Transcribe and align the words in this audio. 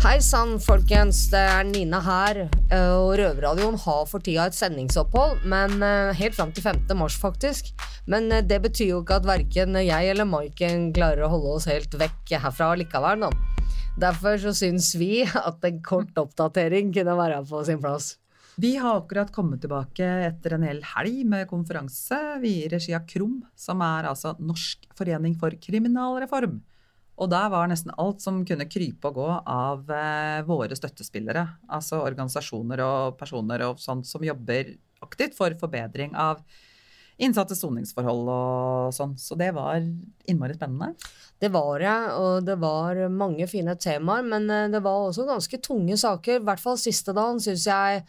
Hei 0.00 0.16
sann, 0.24 0.54
folkens. 0.64 1.26
Det 1.28 1.40
er 1.44 1.66
Nina 1.68 1.98
her. 2.00 2.38
eh, 2.72 2.92
Og 2.96 3.18
Røverradioen 3.20 3.76
har 3.78 4.06
for 4.08 4.18
tida 4.24 4.46
et 4.48 4.56
sendingsopphold, 4.56 5.42
men 5.44 5.82
eh, 5.84 6.14
helt 6.16 6.34
fram 6.34 6.52
til 6.56 6.64
5. 6.64 6.96
mars, 6.96 7.18
faktisk. 7.20 7.68
Men 8.08 8.32
eh, 8.32 8.40
det 8.40 8.62
betyr 8.64 8.94
jo 8.94 9.02
ikke 9.02 9.18
at 9.20 9.28
verken 9.28 9.76
jeg 9.76 10.08
eller 10.08 10.24
Maiken 10.24 10.94
klarer 10.96 11.26
å 11.26 11.32
holde 11.34 11.52
oss 11.58 11.68
helt 11.68 11.92
vekk 12.00 12.32
herfra 12.32 12.70
likevel, 12.80 13.26
da. 13.26 13.30
Derfor 14.00 14.40
så 14.40 14.54
syns 14.56 14.94
vi 14.96 15.20
at 15.26 15.68
en 15.68 15.82
kort 15.84 16.16
oppdatering 16.16 16.94
kunne 16.96 17.18
være 17.20 17.44
på 17.44 17.60
sin 17.68 17.82
plass. 17.84 18.14
Vi 18.60 18.74
har 18.80 19.02
akkurat 19.02 19.28
kommet 19.32 19.60
tilbake 19.60 20.08
etter 20.30 20.56
en 20.56 20.64
hel 20.64 20.80
helg 20.96 21.20
med 21.28 21.46
konferanse 21.48 22.16
vi 22.40 22.62
i 22.64 22.72
regi 22.72 22.96
av 22.96 23.04
KROM, 23.08 23.42
som 23.56 23.84
er 23.84 24.08
altså 24.08 24.32
Norsk 24.40 24.88
forening 24.96 25.36
for 25.40 25.52
kriminalreform. 25.60 26.62
Og 27.20 27.28
der 27.28 27.50
var 27.52 27.68
nesten 27.68 27.92
alt 28.00 28.22
som 28.24 28.40
kunne 28.48 28.68
krype 28.70 29.10
og 29.10 29.18
gå 29.20 29.28
av 29.44 29.90
eh, 29.92 30.40
våre 30.48 30.76
støttespillere. 30.76 31.44
Altså 31.68 32.00
organisasjoner 32.00 32.80
og 32.84 33.18
personer 33.20 33.66
og 33.68 33.80
sånt 33.82 34.08
som 34.08 34.24
jobber 34.24 34.72
aktivt 35.04 35.36
for 35.36 35.52
forbedring 35.60 36.16
av 36.16 36.40
innsatte 37.20 37.56
soningsforhold 37.56 38.30
og 38.32 38.96
sånn. 38.96 39.14
Så 39.20 39.36
det 39.36 39.50
var 39.56 39.76
innmari 39.80 40.56
spennende. 40.56 40.94
Det 41.40 41.50
var 41.52 41.80
det, 41.80 41.96
og 42.16 42.48
det 42.48 42.56
var 42.60 43.00
mange 43.12 43.48
fine 43.48 43.76
temaer, 43.80 44.24
men 44.24 44.48
eh, 44.48 44.68
det 44.72 44.80
var 44.84 45.08
også 45.10 45.28
ganske 45.28 45.60
tunge 45.64 46.00
saker. 46.00 46.40
I 46.40 46.46
hvert 46.48 46.62
fall 46.62 46.80
siste 46.80 47.16
dagen, 47.16 47.40
syns 47.44 47.68
jeg. 47.68 48.04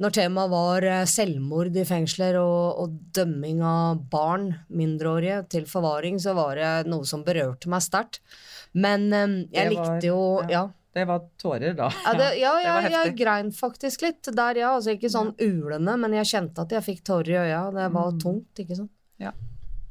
Når 0.00 0.14
temaet 0.16 0.50
var 0.52 0.84
eh, 0.88 1.04
selvmord 1.04 1.76
i 1.76 1.84
fengsler 1.84 2.38
og, 2.40 2.78
og 2.80 2.94
dømming 3.16 3.58
av 3.66 3.98
barn, 4.10 4.46
mindreårige, 4.72 5.42
til 5.52 5.66
forvaring, 5.68 6.16
så 6.22 6.32
var 6.38 6.56
det 6.56 6.70
noe 6.88 7.04
som 7.04 7.24
berørte 7.26 7.68
meg 7.68 7.84
sterkt. 7.84 8.20
Men 8.72 9.10
eh, 9.12 9.34
jeg 9.52 9.74
var- 9.76 9.90
likte 9.96 10.06
jo 10.12 10.20
Ja. 10.48 10.68
Det 10.92 11.04
var 11.06 11.20
tårer, 11.38 11.76
da. 11.78 11.86
Ja, 12.02 12.12
det, 12.18 12.24
ja, 12.40 12.52
ja 12.64 12.72
det 12.82 12.90
jeg 12.90 13.12
grein 13.20 13.52
faktisk 13.54 14.02
litt 14.02 14.26
der, 14.34 14.58
ja. 14.58 14.72
Altså 14.74 14.96
ikke 14.96 15.06
sånn 15.12 15.28
ulende, 15.38 15.94
men 16.02 16.16
jeg 16.18 16.26
kjente 16.32 16.64
at 16.64 16.72
jeg 16.74 16.82
fikk 16.82 17.04
tårer 17.06 17.30
i 17.30 17.38
øya. 17.44 17.60
Det 17.76 17.84
var 17.94 18.08
Mm. 18.10 18.18
tungt, 18.24 18.58
ikke 18.64 18.76
sant. 18.80 18.90
Ja. 19.22 19.30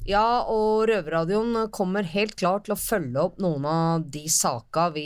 Ja, 0.10 0.42
og 0.50 0.88
Røverradioen 0.90 1.70
kommer 1.72 2.04
helt 2.04 2.36
klart 2.36 2.66
til 2.66 2.74
å 2.76 2.80
følge 2.82 3.22
opp 3.30 3.38
noen 3.40 3.64
av 3.70 4.10
de 4.12 4.26
saka 4.28 4.90
vi 4.92 5.06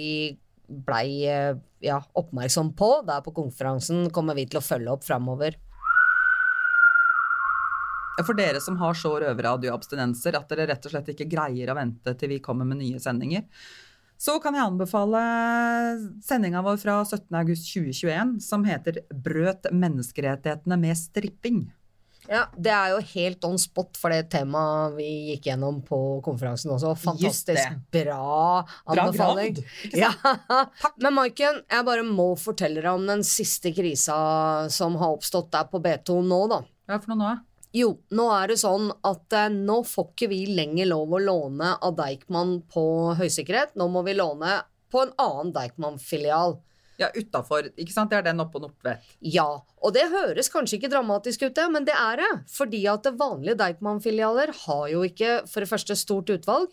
blei 0.86 1.24
eh, 1.30 1.54
ja, 1.84 2.00
oppmerksom 2.20 2.74
på. 2.80 2.90
Der 3.08 3.22
på 3.26 3.36
konferansen 3.36 4.10
kommer 4.14 4.38
vi 4.38 4.48
til 4.50 4.60
å 4.62 4.66
følge 4.66 4.94
opp 4.94 5.06
framover. 5.08 5.60
For 8.22 8.38
dere 8.38 8.60
som 8.62 8.78
har 8.78 8.94
så 8.98 9.16
røverradioabstinenser 9.24 10.38
at 10.38 10.52
dere 10.52 10.68
rett 10.70 10.86
og 10.86 10.94
slett 10.94 11.10
ikke 11.16 11.32
greier 11.32 11.72
å 11.72 11.78
vente 11.80 12.14
til 12.20 12.36
vi 12.36 12.44
kommer 12.46 12.68
med 12.70 12.84
nye 12.84 13.02
sendinger, 13.02 13.48
så 14.22 14.38
kan 14.40 14.56
jeg 14.56 14.70
anbefale 14.70 15.22
sendinga 16.24 16.62
vår 16.64 16.78
fra 16.80 17.00
17.8.2021 17.04 18.38
som 18.46 18.64
heter 18.68 19.02
'Brøt 19.10 19.72
menneskerettighetene 19.74 20.78
med 20.80 21.00
stripping'. 21.00 21.66
Ja, 22.30 22.46
Det 22.56 22.72
er 22.72 22.94
jo 22.94 23.00
helt 23.14 23.46
on 23.48 23.58
spot 23.60 23.98
for 24.00 24.14
det 24.14 24.30
temaet 24.32 24.96
vi 24.98 25.08
gikk 25.34 25.50
gjennom 25.50 25.82
på 25.86 26.00
konferansen 26.24 26.72
også. 26.76 26.94
Fantastisk 27.04 27.78
bra 27.92 28.04
bra 28.04 28.66
Bra 28.88 29.08
anbefaling. 29.08 29.58
gravd? 29.58 29.98
Ja. 29.98 30.12
Men 31.04 31.18
Maiken, 31.18 31.64
jeg 31.70 31.88
bare 31.88 32.06
må 32.08 32.30
fortelle 32.40 32.82
deg 32.84 32.92
om 32.94 33.08
den 33.10 33.24
siste 33.28 33.74
krisa 33.76 34.70
som 34.72 34.96
har 35.02 35.18
oppstått 35.18 35.52
der 35.52 35.68
på 35.72 35.82
B2 35.84 36.22
nå, 36.28 36.42
da. 36.52 36.62
Hva 36.88 37.00
for 37.04 37.14
noe 37.16 37.24
nå? 37.24 37.34
Jo, 37.74 37.88
nå 38.14 38.28
er 38.36 38.52
det 38.52 38.60
sånn 38.62 38.92
at 39.10 39.34
eh, 39.34 39.48
nå 39.50 39.80
får 39.90 40.12
ikke 40.12 40.28
vi 40.30 40.44
lenger 40.54 40.92
lov 40.92 41.16
å 41.18 41.22
låne 41.24 41.72
av 41.82 41.96
Deichman 41.98 42.60
på 42.70 42.84
høysikkerhet. 43.18 43.74
Nå 43.82 43.88
må 43.90 44.04
vi 44.06 44.14
låne 44.14 44.60
på 44.94 45.02
en 45.02 45.14
annen 45.18 45.50
Deichman-filial. 45.56 46.60
Ja, 47.04 47.10
utafor. 47.16 47.68
Ikke 47.76 47.96
sant? 47.96 48.12
Det 48.12 48.20
er 48.20 48.28
den 48.30 48.42
opp 48.44 48.56
og 48.58 48.70
opp 48.70 48.88
ved. 48.88 49.04
Ja, 49.34 49.48
og 49.60 49.96
det 49.96 50.08
høres 50.14 50.52
kanskje 50.54 50.80
ikke 50.80 50.92
dramatisk 50.94 51.46
ut, 51.46 51.56
det, 51.58 51.68
men 51.74 51.88
det 51.88 51.96
er 51.98 52.22
det. 52.24 52.32
Fordi 52.54 52.84
at 52.92 53.10
vanlige 53.20 53.60
Deichman-filialer 53.60 54.54
har 54.64 54.88
jo 54.94 55.04
ikke 55.08 55.42
for 55.52 55.66
det 55.66 55.72
første 55.72 55.98
stort 56.00 56.32
utvalg. 56.34 56.72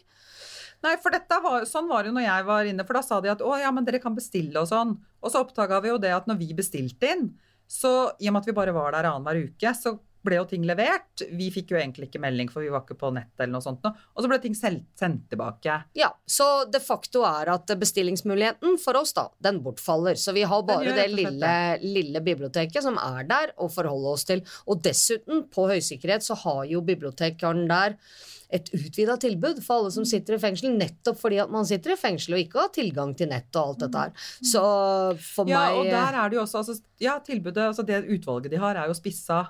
Nei, 0.81 0.95
for 1.03 1.13
dette 1.13 1.37
var, 1.45 1.67
sånn 1.69 1.91
var 1.91 2.05
det 2.05 2.11
jo 2.11 2.17
når 2.17 2.25
jeg 2.25 2.45
var 2.49 2.69
inne, 2.69 2.85
for 2.89 2.97
da 2.97 3.03
sa 3.05 3.19
de 3.21 3.33
at 3.33 3.43
å 3.45 3.53
ja, 3.61 3.69
men 3.75 3.85
dere 3.85 4.01
kan 4.01 4.17
bestille 4.17 4.63
og 4.63 4.69
sånn. 4.71 4.95
Og 5.21 5.33
så 5.33 5.43
oppdaga 5.45 5.83
vi 5.85 5.93
jo 5.93 5.99
det 6.01 6.15
at 6.17 6.31
når 6.31 6.39
vi 6.41 6.55
bestilte 6.57 7.11
inn, 7.13 7.27
så 7.71 8.15
i 8.19 8.31
og 8.31 8.35
med 8.35 8.41
at 8.41 8.49
vi 8.49 8.57
bare 8.57 8.75
var 8.75 8.95
der 8.97 9.11
annenhver 9.11 9.51
uke, 9.51 9.75
så 9.77 9.99
ble 10.27 10.39
jo 10.41 10.47
ting 10.51 10.65
levert. 10.69 11.25
Vi 11.37 11.49
fikk 11.55 11.75
jo 11.75 11.79
egentlig 11.81 12.11
ikke 12.11 12.23
melding, 12.23 12.51
for 12.53 12.65
vi 12.65 12.71
var 12.73 12.85
ikke 12.85 12.99
på 13.01 13.13
nettet 13.17 13.45
eller 13.45 13.55
noe 13.57 13.65
sånt. 13.65 13.83
nå. 13.85 13.93
Og 14.15 14.25
så 14.25 14.31
ble 14.31 14.41
ting 14.43 14.57
sendt 14.57 15.29
tilbake. 15.33 15.77
Ja, 15.97 16.11
så 16.29 16.49
de 16.71 16.81
facto 16.83 17.25
er 17.29 17.53
at 17.55 17.73
bestillingsmuligheten 17.81 18.79
for 18.83 19.01
oss, 19.01 19.15
da, 19.17 19.29
den 19.43 19.63
bortfaller. 19.65 20.19
Så 20.21 20.35
vi 20.37 20.45
har 20.49 20.67
bare 20.69 20.97
det 20.97 21.09
lille, 21.13 21.55
lille 21.85 22.25
biblioteket 22.25 22.85
som 22.85 22.99
er 23.01 23.25
der 23.31 23.55
å 23.61 23.71
forholde 23.73 24.17
oss 24.17 24.27
til. 24.29 24.45
Og 24.69 24.83
dessuten, 24.85 25.47
på 25.51 25.69
høysikkerhet, 25.71 26.25
så 26.27 26.37
har 26.45 26.67
jo 26.71 26.85
bibliotekaren 26.85 27.67
der 27.71 27.97
et 28.51 28.67
utvida 28.75 29.15
tilbud 29.21 29.61
for 29.63 29.79
alle 29.79 29.93
som 29.95 30.07
sitter 30.09 30.37
i 30.37 30.41
fengsel, 30.43 30.73
nettopp 30.75 31.21
fordi 31.21 31.39
at 31.43 31.53
man 31.55 31.67
sitter 31.69 31.95
i 31.95 31.99
fengsel 32.01 32.35
og 32.35 32.43
ikke 32.43 32.65
har 32.65 32.73
tilgang 32.75 33.15
til 33.19 33.31
nett 33.31 33.55
og 33.55 33.63
alt 33.63 33.85
dette 33.85 34.05
her. 34.05 34.27
Så 34.43 34.63
for 35.23 35.51
Ja, 35.51 35.61
meg 35.69 35.79
og 35.79 35.91
der 35.91 36.19
er 36.19 36.33
det 36.33 36.41
jo 36.41 36.43
også 36.43 36.65
altså, 36.65 36.79
Ja, 37.01 37.19
tilbudet, 37.25 37.71
altså 37.71 37.87
det 37.87 38.03
utvalget 38.11 38.51
de 38.53 38.61
har, 38.61 38.77
er 38.77 38.91
jo 38.91 38.97
spissa 38.99 39.45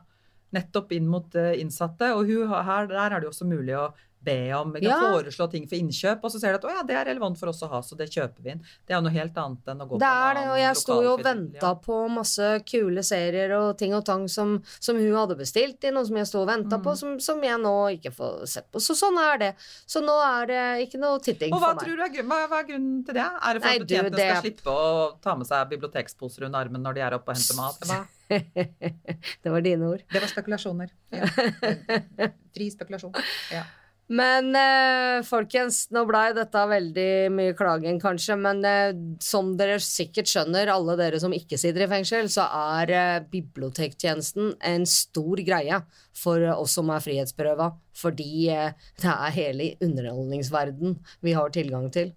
nettopp 0.56 0.92
inn 0.96 1.08
mot 1.10 1.34
eh, 1.38 1.56
innsatte. 1.60 2.12
Og 2.16 2.30
her, 2.30 2.90
der 2.90 3.16
er 3.16 3.20
det 3.20 3.30
også 3.30 3.48
mulig 3.48 3.76
å 3.78 3.90
be 4.22 4.52
om, 4.52 4.72
vi 4.72 4.80
kan 4.80 4.90
Ja. 4.90 5.12
foreslå 5.16 5.50
ting 5.50 5.66
for 5.66 5.76
innkjøp, 5.76 6.20
og 6.22 6.30
så 6.30 6.38
ser 6.40 6.52
du 6.52 6.58
at 6.58 6.64
å 6.68 6.74
ja, 6.76 6.82
det 6.82 6.94
er 6.96 7.04
relevant 7.08 7.38
for 7.38 7.48
oss 7.48 7.62
å 7.62 7.68
ha, 7.70 7.80
så 7.80 7.96
det 7.96 8.10
kjøper 8.12 8.42
vi 8.44 8.50
inn. 8.50 8.60
Det 8.86 8.92
er 8.92 8.98
jo 8.98 9.04
noe 9.06 9.12
helt 9.14 9.34
annet 9.40 9.64
enn 9.72 9.80
å 9.80 9.86
gå 9.88 9.98
Det 9.98 10.04
på 10.04 10.12
en 10.12 10.26
er 10.30 10.34
det, 10.34 10.44
og 10.50 10.58
jeg 10.60 10.76
sto 10.76 10.96
jo 11.02 11.12
og 11.14 11.22
venta 11.24 11.70
på 11.80 11.96
masse 12.12 12.50
kule 12.68 13.02
serier 13.02 13.54
og 13.56 13.78
ting 13.78 13.94
og 13.94 14.04
tang 14.04 14.26
som, 14.28 14.62
som 14.78 14.96
hun 15.00 15.14
hadde 15.16 15.38
bestilt 15.38 15.82
inn, 15.88 15.96
og 15.96 16.06
som 16.06 16.16
jeg 16.20 16.26
sto 16.26 16.42
og 16.42 16.48
venta 16.48 16.76
Mm. 16.78 16.82
på, 16.84 16.96
som, 16.96 17.18
som 17.18 17.40
jeg 17.42 17.58
nå 17.60 17.74
ikke 17.98 18.12
får 18.12 18.46
sett 18.46 18.70
på. 18.70 18.76
Så 18.78 18.92
sånn 18.94 19.16
er 19.18 19.38
det. 19.38 19.54
Så 19.86 20.02
nå 20.04 20.12
er 20.20 20.46
det 20.46 20.88
ikke 20.88 21.00
noe 21.00 21.18
titting 21.18 21.52
Og 21.52 21.60
hva 21.60 21.72
for 21.72 21.74
meg. 21.80 21.84
tror 21.88 21.96
du 21.96 22.02
er, 22.02 22.12
grunnen, 22.14 22.28
hva, 22.28 22.48
hva 22.48 22.58
er 22.60 22.68
grunnen 22.68 23.04
til 23.06 23.14
det? 23.14 23.24
Er 23.24 23.54
det 23.54 23.62
for 23.62 23.68
Nei, 23.68 23.74
at 23.76 23.86
betjentene 23.86 24.16
det- 24.16 24.30
skal 24.36 24.42
slippe 24.44 24.70
å 24.76 25.20
ta 25.22 25.34
med 25.34 25.46
seg 25.46 25.68
biblioteksposer 25.70 26.44
under 26.44 26.58
armen 26.60 26.82
når 26.82 26.94
de 26.94 27.00
er 27.00 27.10
oppe 27.16 27.28
og 27.30 27.36
henter 27.36 27.56
mat? 27.56 27.80
Hva? 27.88 28.06
det 29.42 29.50
var 29.50 29.60
dine 29.60 29.82
ord. 29.88 30.02
Det 30.12 30.20
var 30.20 30.28
spekulasjoner. 30.28 30.90
Ja. 31.10 31.24
Fri 32.54 32.70
spekulasjon. 32.70 33.14
Ja. 33.50 33.64
Men 34.10 34.48
eh, 34.58 35.20
folkens, 35.22 35.84
nå 35.94 36.02
blei 36.08 36.32
dette 36.34 36.62
veldig 36.66 37.10
mye 37.30 37.54
klaging, 37.54 38.00
kanskje, 38.02 38.34
men 38.42 38.64
eh, 38.66 38.90
som 39.22 39.52
dere 39.58 39.76
sikkert 39.84 40.26
skjønner, 40.26 40.72
alle 40.74 40.96
dere 40.98 41.20
som 41.22 41.34
ikke 41.34 41.58
sitter 41.60 41.84
i 41.84 41.90
fengsel, 41.92 42.26
så 42.32 42.48
er 42.74 42.90
eh, 42.90 43.20
bibliotektjenesten 43.30 44.56
en 44.66 44.88
stor 44.90 45.44
greie 45.46 45.78
for 46.16 46.42
oss 46.56 46.74
som 46.80 46.90
er 46.90 47.04
frihetsberøva, 47.06 47.70
fordi 48.02 48.48
eh, 48.50 48.74
det 48.98 49.14
er 49.14 49.36
hele 49.38 49.72
underholdningsverden 49.78 50.98
vi 51.22 51.38
har 51.38 51.54
tilgang 51.54 51.86
til. 51.94 52.10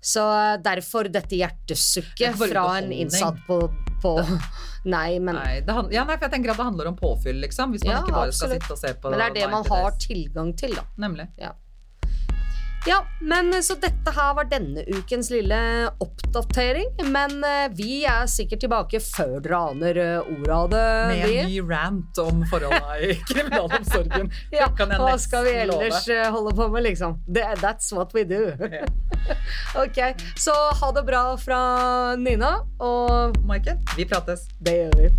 Så 0.00 0.22
eh, 0.22 0.56
derfor 0.62 1.10
dette 1.10 1.34
er 1.34 1.46
hjertesukket 1.46 2.38
fra 2.38 2.64
en 2.78 2.92
innsatt 2.94 3.40
på, 3.46 3.60
på 4.02 4.14
Nei, 4.88 5.18
men 5.18 5.34
Nei, 5.34 5.60
det 5.66 5.74
han, 5.74 5.88
ja, 5.92 6.04
nei, 6.06 6.14
for 6.16 6.28
jeg 6.28 6.36
tenker 6.36 6.54
at 6.54 6.60
det 6.60 6.68
handler 6.70 6.92
om 6.92 6.98
påfyll, 6.98 7.40
liksom. 7.42 7.74
Hvis 7.74 7.84
man 7.84 7.96
Ja, 7.96 8.02
ikke 8.04 8.18
bare 8.20 8.34
skal 8.36 8.54
sitte 8.54 8.76
og 8.76 8.82
se 8.82 8.92
på 8.94 9.10
Men 9.10 9.24
det 9.24 9.30
er 9.32 9.40
det 9.40 9.48
man 9.52 9.66
har 9.68 9.96
tilgang 10.02 10.52
til, 10.58 10.76
da. 10.78 10.86
Nemlig. 11.02 11.26
Ja, 12.86 13.06
men 13.20 13.54
eh, 13.54 13.60
så 13.60 13.74
dette 13.74 14.12
her 14.14 14.34
var 14.34 14.46
denne 14.48 14.84
ukens 14.86 15.30
lille 15.30 15.58
oppdatering. 15.98 16.94
Men 17.12 17.44
eh, 17.44 17.66
vi 17.74 18.04
er 18.06 18.28
sikkert 18.30 18.62
tilbake 18.64 19.00
før 19.02 19.38
dere 19.44 19.62
aner 19.72 20.00
eh, 20.04 20.30
ordet 20.32 20.54
av 20.54 20.70
det. 20.72 20.84
Med 21.10 21.24
vi. 21.26 21.38
en 21.42 21.50
ny 21.50 21.60
rant 21.68 22.22
om 22.22 22.44
forholdene 22.50 22.98
i 23.02 23.18
kriminalomsorgen. 23.32 24.32
Ja, 24.54 24.70
hva 24.78 25.16
skal 25.20 25.48
vi 25.48 25.56
ellers 25.66 26.06
love? 26.06 26.30
holde 26.38 26.56
på 26.62 26.70
med, 26.72 26.86
liksom? 26.88 27.18
That's 27.28 27.92
what 27.92 28.14
we 28.14 28.24
do. 28.24 28.46
ok, 29.84 29.98
så 30.36 30.54
ha 30.80 30.92
det 30.96 31.04
bra 31.08 31.24
fra 31.40 31.60
Nina, 32.16 32.58
og 32.78 33.38
Maiken, 33.48 33.82
vi 33.96 34.08
prates. 34.08 34.48
det 34.60 34.78
gjør 34.82 35.02
vi. 35.02 35.10